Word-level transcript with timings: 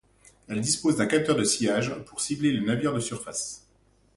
Elle 0.47 0.61
dispose 0.61 0.95
d'un 0.97 1.05
capteur 1.05 1.35
de 1.35 1.43
sillage 1.43 1.93
pour 2.07 2.21
cibler 2.21 2.51
les 2.51 2.65
navires 2.65 2.95
de 2.95 2.99
surface. 2.99 3.67